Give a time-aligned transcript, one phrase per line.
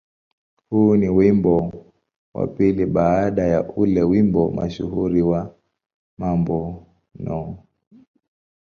[0.69, 1.73] Huu ni wimbo
[2.33, 5.55] wa pili baada ya ule wimbo mashuhuri wa
[6.17, 7.57] "Mambo No.